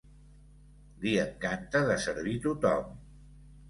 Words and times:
Li 1.03 1.13
encanta 1.25 1.85
de 1.93 2.01
servir 2.09 2.39
tothom. 2.51 2.95